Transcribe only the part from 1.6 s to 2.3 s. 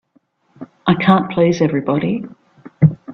everybody.